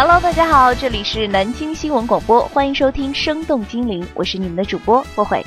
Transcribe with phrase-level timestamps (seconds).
[0.00, 5.46] Hello，大家好，这里是南京新闻广播，欢迎收听《生动精灵》，我是你们的主播慧慧。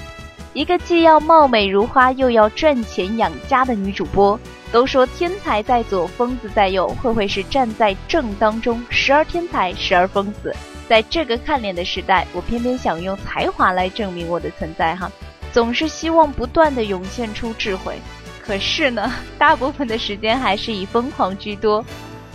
[0.51, 4.37] 一个既要貌美如花，又要赚钱养家的女主播。
[4.69, 10.53] 都说天才在左，疯子在右，慧慧是站在正当中，时而天才，时而疯子。
[10.85, 15.09] 在这个看脸的时代，我偏偏想用才华来证明我的存在哈，
[15.53, 17.97] 总是希望不断的涌现出智慧。
[18.41, 21.85] 可是呢，大部分的时间还是以疯狂居多。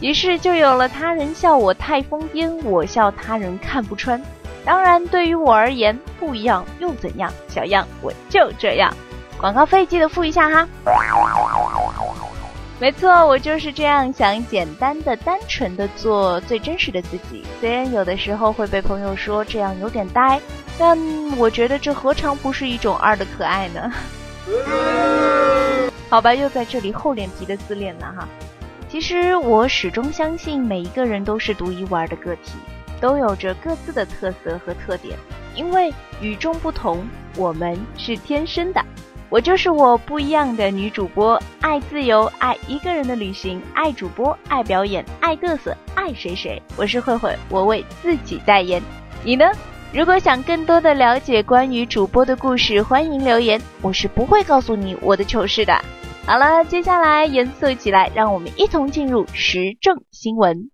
[0.00, 4.20] 于是就有了他人笑我太疯癫，我笑他人看不穿。
[4.64, 7.32] 当然，对于我而言，不一样又怎样？
[7.48, 8.92] 小样，我就这样。
[9.38, 10.68] 广告费记得付一下哈。
[12.78, 17.42] 没错，我就是这样想简单的、单纯的做最真实的自己。
[17.58, 20.38] 虽然有的时候会被朋友说这样有点呆，
[20.78, 20.98] 但
[21.38, 23.92] 我觉得这何尝不是一种二的可爱呢？
[26.10, 28.28] 好吧，又在这里厚脸皮的自恋了哈。
[28.96, 32.52] 其实我始终相信，每一个人都是独一无二的个体，
[32.98, 35.18] 都有着各自的特色和特点。
[35.54, 38.82] 因为与众不同，我们是天生的。
[39.28, 46.62] 我就是我不一样的女主播，爱自由，爱一个人的旅行，爱主播，爱表演，爱嘚瑟，爱谁谁。
[46.74, 48.82] 我是慧慧，我为自己代言。
[49.22, 49.44] 你呢？
[49.92, 53.60] 如果想更多的了解关于主播的故事，欢迎留言。
[53.82, 55.84] 我是不会告诉你我的糗事的。
[56.28, 60.68] 好了，接下来严肃起来，让我们一同进入时政新闻。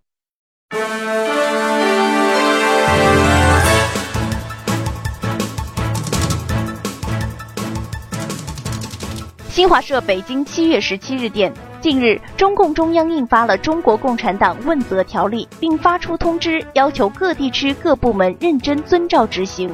[9.47, 19.69] 新华社北京七月十七日电，近日，中共中央印发了《中国共产党问责条例》，并发出通知，要求各地区各部门认真遵照执行。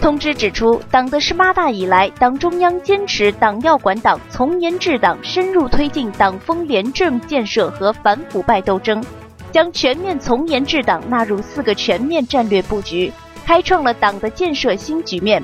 [0.00, 9.04] 通知指出，党的十八大以来，党中央坚持党要管党、从严治党，深入推进党风廉政建设和反腐败斗争，
[9.52, 13.12] 将全面从严治党纳入四个全面战略布局，
[13.44, 15.42] 开创了党的建设新局面。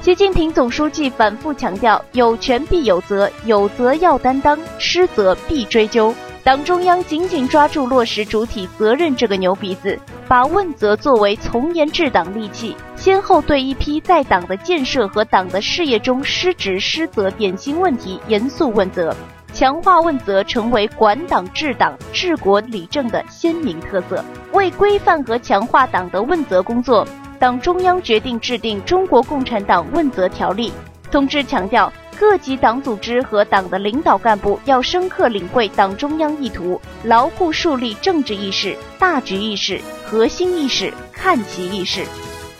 [0.00, 6.14] 习近平总书记反复强调，有权必有责，有责要担当，失责必追究。
[6.44, 19.14] 党中央紧紧抓住落实主体责任这个牛鼻子，把问责作为从严治党利器，先后对一批在党的建设和党的事业中失职失责典型问题严肃问责，
[19.52, 24.24] 强化问责成为管党治党治国理政的鲜明特色。
[24.52, 27.06] 为规范和强化党的问责工作，
[27.38, 30.70] 党中央决定制定《中国共产党问责条例》。
[31.12, 31.92] 通知强调。
[32.18, 42.06] 各级党组织和党的领导干部要深刻领会党中央意图，牢固树立政治意识、大局意识、核心意识、看齐意识，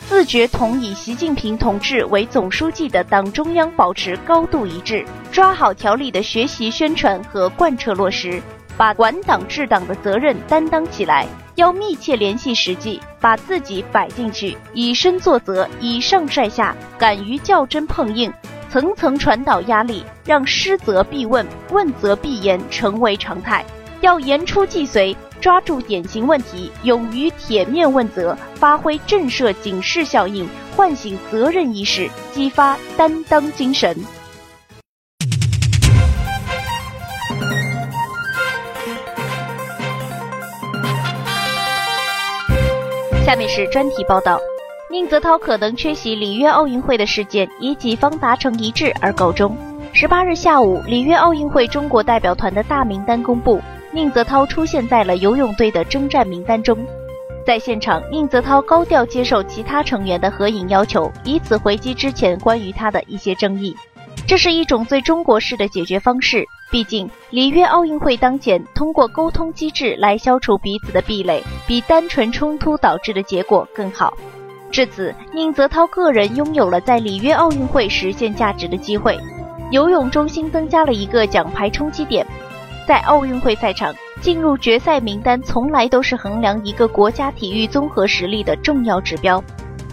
[0.06, 8.43] 自觉同以习近平同志为总书记的党中央保持高度一致，抓好条例的学习宣传和贯彻落实，
[8.77, 11.27] 把管党治党的责任担当起来。
[11.55, 18.31] 要密切联系实际，把自己摆进去，以身作则，以上率下，敢于较真碰硬。
[18.77, 23.65] 层层传导压力，让失责必问、问责必严成为常态。
[24.03, 33.97] 要言出计随，抓住典型问题，勇于铁面问责，发挥震慑警示效应，唤醒责任意识，激发担当精神。
[43.25, 44.39] 下面是专题报道。
[44.89, 49.57] 宁泽涛可能缺席里约奥运会的事件，以己方达成一致而告终。
[49.93, 53.61] 十八日下午，里约奥运会中国代表团的大名单公布，
[53.91, 56.79] 宁泽涛出现在了游泳队的征战名单中。
[57.45, 63.75] 在现场，宁泽涛高调接受其他成员的合影要求，以此回击之前关于他的一些争议。
[64.25, 74.17] 这是一种最中国式的解决方式，毕竟里约奥运会当前，通过沟通机制来消除彼此的壁垒，比单纯冲突导致的结果更好。
[74.71, 79.19] 至此，宁泽涛个人拥有了在里约奥运会实现价值的机会。
[79.71, 82.27] 游泳中心增加了一个奖牌冲击点，
[82.86, 89.42] 在奥运会赛场进入决赛名单从来都是衡量一个国家体育综合实力的重要指标。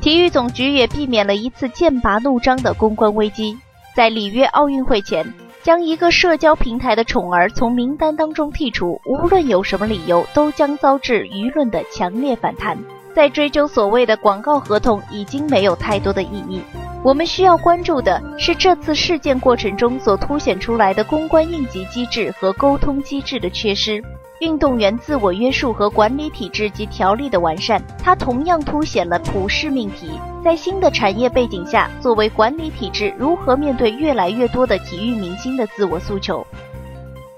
[0.01, 3.57] 体育总局也避免了一次剑拔弩张的公关危机。
[3.95, 12.77] 在里约奥运会前，将一个社交平台的宠儿从名单当中剔除，无论有什么理由，都将遭致舆论的强烈反弹。
[13.15, 16.61] 在追究所谓的广告合同已经没有太多的意义。
[17.03, 24.01] 我们需要关注的是这次事件过程中所凸显出来的公关应急机制和沟通机制的缺失，
[24.39, 27.83] 运动员自我约束和管理体制及条例的完善。
[28.01, 30.11] 它同样凸显了普世命题：
[30.43, 36.47] 在新的产业背景下，作为管理体制，如何面对越来越多的体育明星的自我诉求？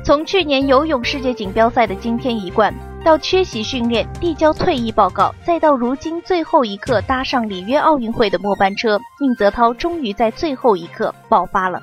[0.03, 2.71] 从去年游泳世界锦标赛的惊天一冠。
[3.05, 11.79] 到缺席训练、递交退役报告，再到如今最后一刻搭上里约奥运会的末班车，宁泽涛终于在最后一刻爆发了。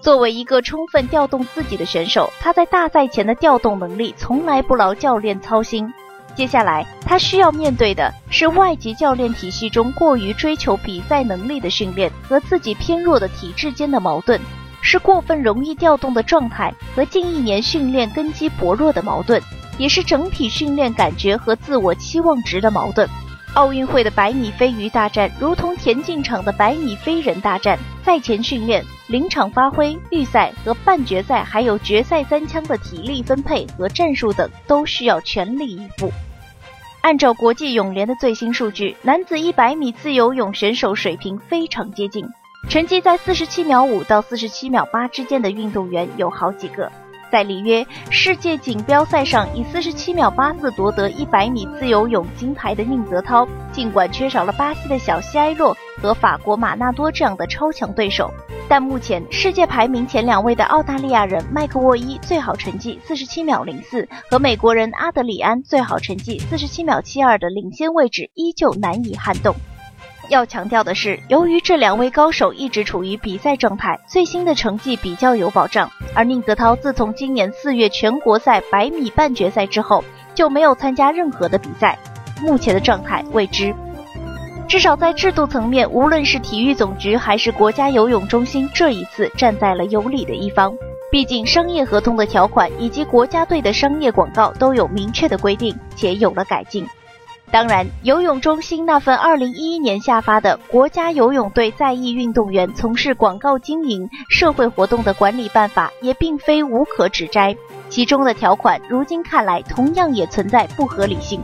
[0.00, 5.88] 作为一个充分调动自己的选手，他在大赛前的调动能力从来不劳教练操心。
[6.34, 14.40] 接下来，他需要面对的是外籍教练体系中过于追求比赛能力的训练和自己偏弱的体质间的矛盾，
[14.80, 19.40] 是过分容易调动的状态和近一年训练根基薄弱的矛盾，
[19.80, 23.08] 也是整体训练感觉和自我期望值的矛盾。
[23.54, 27.78] 奥运会的百米飞鱼大战，如同田径场的百米飞人大战。
[28.04, 36.12] 赛前训练、临场发挥、预赛和半决赛，还有决赛三枪的体力分配和战术等，都需要全力以赴。
[37.00, 42.26] 按照国际泳联的最新数据，男子一百米自由泳选手水平非常接近，
[42.68, 46.92] 成绩在四十七秒五到四十七秒八之间的运动员有好几个。
[47.30, 58.30] 在里约世界锦标赛上，以四十七秒八四夺得一百米自由泳金牌的宁泽涛，尽管缺少了巴西的小西埃洛和法国马纳多这样的超强对手，
[58.68, 69.54] 但目前世界排名前两位的澳大利亚人麦克沃伊最好成绩四十七秒零四和美国人阿德里安最好成绩四十七秒七二的领先位置依旧难以撼动。
[70.30, 75.90] 要强调的是，由于这两位高手一直处于比赛状态，最新的成绩比较有保障。
[76.14, 81.98] 而宁泽涛自从今年四月全国赛百米半决赛之后，就没有参加任何的比赛，
[82.40, 83.74] 目前的状态未知。
[84.68, 90.72] 至少在制度层面，无论是体育总局还是国家游泳中心，这一次站在了有理的一方。
[91.10, 96.86] 毕竟，商业合同的条款以及国家队的商业广告都有明确的规定，且有了改进。
[97.52, 107.56] 当然，游泳中心那份二零一一年下发的《国家游泳队在役运动员从事广告经营、社会活动的管理办法》也并非无可指摘，
[107.88, 111.40] 其中的条款如今看来同样也存在不合理性。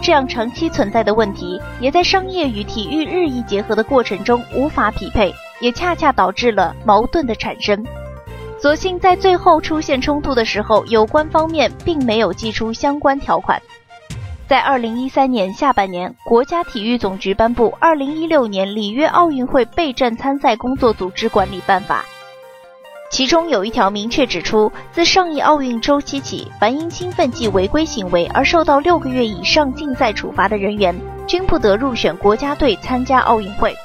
[0.00, 7.84] 这样长期存在的问题，也在商业与体育日益结合的过程中无法匹配，也恰恰导致了矛盾的产生。
[8.60, 13.60] 所幸在最后出现冲突的时候，有关方面并没有寄出相关条款。
[14.48, 22.00] 在二零一三年下半年，国家体育总局颁布《二零一六年里约奥运会备战参赛工作组织管理办法》，
[23.10, 33.76] 其中有一条明确指出，自上一奥运周期起，凡因兴奋剂违规行为而受到六个月以上禁赛处罚的人员，均不得入选国家队参加奥运会。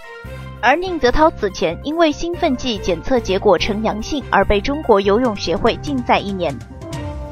[0.62, 6.58] 而宁泽涛此前因为兴奋剂检测结果呈阳性而被中国游泳协会禁赛一年。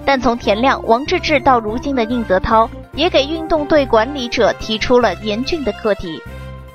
[0.04, 2.70] 但从田亮、王治郅到如今的宁泽涛。
[2.94, 6.22] 也给运动队管理者提出了严峻的课题：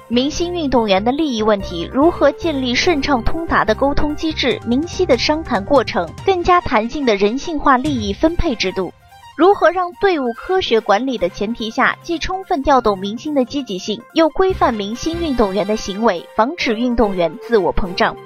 [0.09, 8.93] 明星运动员的利益问题，如何建立顺畅通达的沟通机制、明晰的商谈过程、更加弹性的人性化利益分配制度？
[9.37, 18.17] 如何让队伍科学管理的前提下，既充分调动明星的积极性，又规范明星运动员的行为，防止运动员自我膨胀？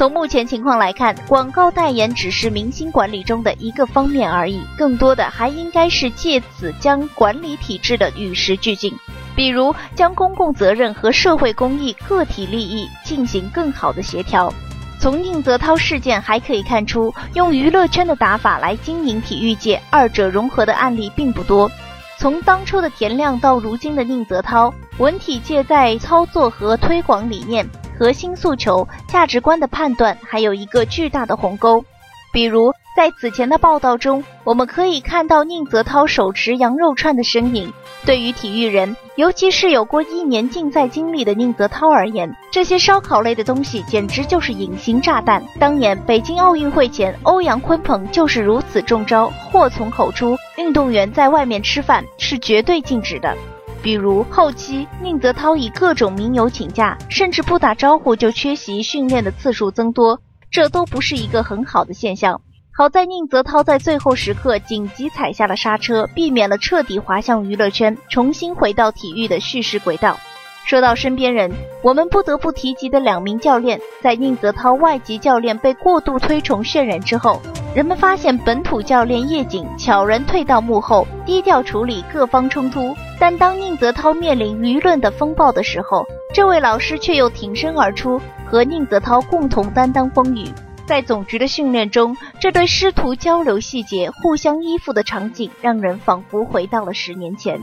[0.00, 8.96] 从目前情况来看，广告代言只是明星管理中的一个方面而已，更多的还应该是借此将管理体制的与时俱进，
[9.36, 14.50] 比如将公共责任和社会公益、个体利益进行更好的协调。
[14.98, 21.70] 从宁泽涛事件还可以看出，用娱乐圈的打法来经营体育界，二者融合的案例并不多。
[22.16, 27.68] 从当初的田亮到如今的宁泽涛，文体界在操作和推广理念。
[28.00, 31.84] 核心诉求、价值观的判断还有一个巨大的鸿沟，
[32.32, 37.70] 比如在此前的报道中，我们可以看到宁泽涛手持羊肉串的身影。
[38.06, 45.44] 对于体育人，尤其是有过一年竞赛经历的宁泽涛而言，这些烧烤类的东西简直就是隐形炸弹。
[45.58, 53.36] 当年北京奥运会前，欧阳鲲鹏就是如此中招，祸从口出，运动员在外面吃饭是绝对禁止的。
[53.82, 60.20] 比如后期宁泽涛以各种名由请假，甚至不打招呼就缺席训练的次数增多，
[60.50, 62.40] 这都不是一个很好的现象。
[62.72, 70.18] 好在宁泽涛在最后时刻紧急踩下了刹车，避免了彻底滑向娱乐圈，重新回到体育的叙事轨道。
[70.64, 71.50] 说到身边人，
[71.82, 77.42] 我们不得不提及的两名教练，在宁泽涛外籍教练被过度推崇渲染之后，
[77.72, 82.96] 人们发现本土教练叶瑾悄然退到幕后，低调处理各方冲突。
[83.18, 90.48] 但当宁泽涛面临舆论的风暴的时候，这位老师却又挺身而出，和宁泽涛共同担当风雨。
[90.84, 97.60] 在总局的训练中，这对师徒交流细节、互相依附的场景，让人仿佛回到了十年前。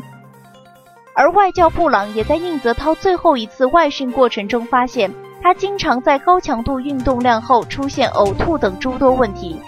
[1.14, 9.60] 而外教布朗也在宁泽涛最后一次外训过程中发现，他经常在高强度运动量后出现呕吐等诸多问题。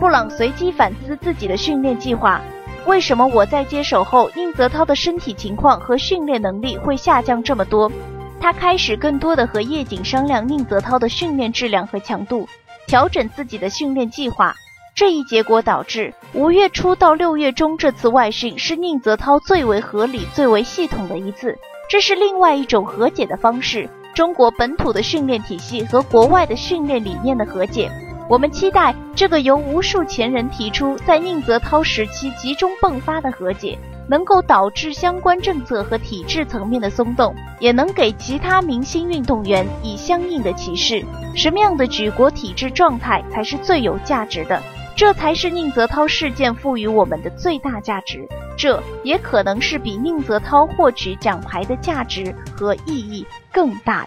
[0.00, 2.40] 布朗随机反思自己的训练计划，
[2.86, 7.92] 为什么我在接手后，宁泽涛的身体情况和训练能力会下降这么多？
[8.40, 12.48] 他开始更多的和叶瑾商量宁泽涛的训练质量和强度，
[12.86, 14.54] 调整自己的训练计划。
[14.94, 21.58] 这一结果导致五月初到六月中这次外训是宁泽涛最为合理、最为系统的一次。
[21.90, 27.90] 这是另外一种和解的方式，中国本土的训练体系和国外的训练理念的和解。
[28.30, 33.76] 我们期待这个由无数前人提出，在宁泽涛时期集中迸发的和解，
[34.08, 44.62] 能够导致相关政策和体制层面的松动，也能给其他明星运动员以相应的启示：什么样的举国体制状态才是最有价值的？
[44.94, 48.28] 这才是宁泽涛事件赋予我们的最大价值。
[48.56, 54.06] 这也可能是比宁泽涛获取奖牌的价值和意义更大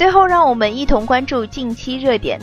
[0.00, 2.40] 最后，让我们一同关注近期热点。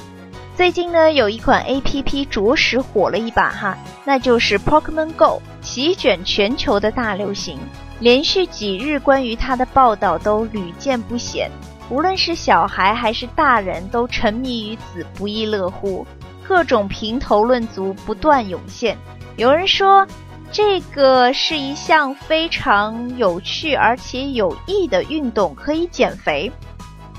[0.55, 7.57] 最近呢，有一款 A P P 着实火了一把哈，那就是 Pokemon Go，席卷全球的大流行。
[7.99, 11.49] 连续几日关于它的报道都屡见不鲜，
[11.89, 16.05] 无论是小孩还是大人，都沉迷于此，不亦乐乎。
[16.47, 18.95] 各种评头论足不断涌现。
[19.35, 20.05] 有人说，
[20.51, 26.51] 这个是一项非常有趣而且有益的运动，可以减肥。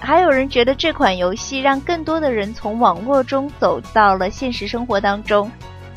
[0.00, 5.50] 还有人觉得这款游戏让更多的人从网络中走到了现实生活当中，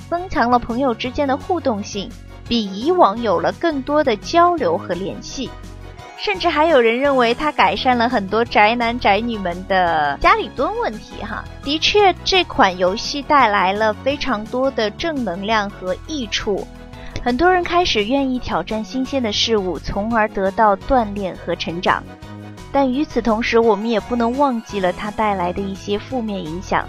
[0.10, 2.10] 增强了朋友之间的互动性，
[2.48, 5.50] 比以往有了更多的交流和联系。
[6.18, 11.24] 甚至还有人认为它改善了很多宅男宅女们的家里蹲问题。
[11.24, 16.68] 哈，的确，这款游戏带来了非常多的正能量和益处，
[17.24, 22.04] 很多人开始愿意挑战新鲜的事物，从而得到锻炼和成长。
[22.72, 26.88] 但与此同时，我们也不能忘记了它带来的一些负面影响。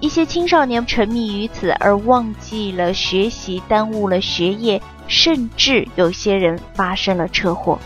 [0.00, 7.78] 一些青少年沉迷于此而忘记了学习，耽误了学业，甚至有些人发生了车祸。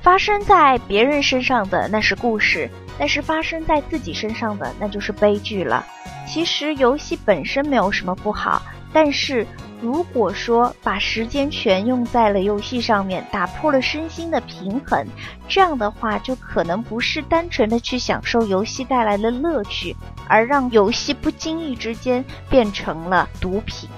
[0.00, 5.84] 发生在别人身上的那是故事，但是发生在自己身上的那就是悲剧了。
[6.26, 9.46] 其实游戏本身没有什么不好，但是。
[9.80, 15.06] 如果说把时间全用在了游戏上面，打破了身心的平衡，
[15.48, 19.94] 这样的话就可能不是单纯的去享受游戏带来的乐趣，
[20.26, 23.88] 而让游戏不经意之间变成了毒品。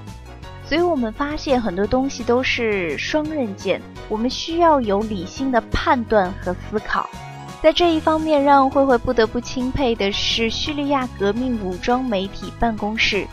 [0.66, 7.08] 所以我们发现很多东西都是双刃剑，我们需要有理性的判断和思考。
[7.62, 13.26] 在这一方面，让慧慧不得不钦佩的是叙利亚革命武装媒体办公室。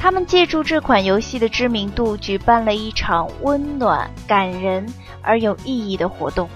[0.00, 4.86] 他们借助这款游戏的知名度，举办了一场温暖、感人
[5.20, 6.48] 而有意义的活动。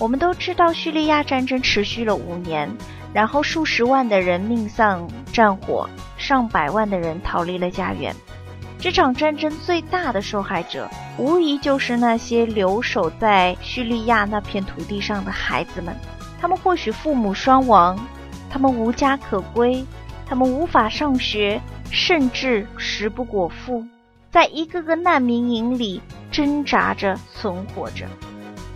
[0.00, 2.68] 我们都知道，叙利亚战争持续了五年，
[3.12, 8.12] 然后数十万的人命丧战火，上百万的人逃离了家园。
[8.80, 15.96] 这场战争最大的受害者，无疑就是那些留守在叙利亚那片土地上的孩子们。
[16.40, 17.96] 他们或许父母双亡，
[18.50, 19.84] 他们无家可归，
[20.26, 21.60] 他们无法上学。
[21.90, 23.84] 甚至食不果腹，
[24.30, 28.06] 在一个个难民营里挣扎着存活着。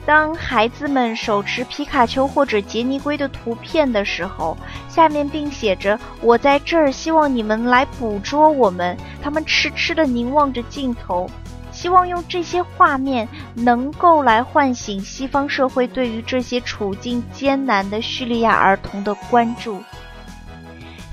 [0.04, 4.56] 当孩子们手持皮卡丘或者杰尼龟的图片的时候，
[4.88, 11.30] 下面并写着“我在这儿，希望你们来捕捉我们。”他们痴痴地凝望着镜头，
[11.70, 19.80] 希望用这些画面能够来唤醒西方社会对于这些处境艰难的叙利亚儿童的关注。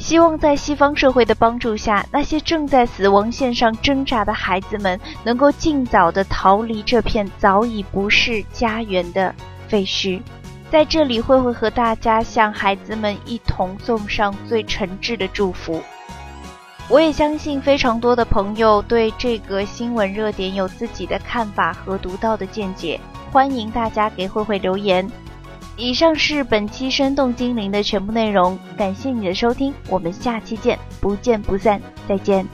[0.09, 9.35] 希望在西方社会的帮助下，那些正在死亡线上挣扎的孩子们能够尽早的逃离这片早已不是家园的
[9.67, 10.19] 废墟。
[10.71, 15.79] 在这里，慧慧和大家向孩子们一同送上最诚挚的祝福。
[16.87, 22.99] 我也相信，非常多的朋友对这个新闻热点有自己的看法和独到的见解，
[23.31, 25.07] 欢迎大家给慧慧留言。
[25.79, 32.45] 以上是本期生动精灵的全部内容，感谢你的收听，我们下期见，不见不散，再见。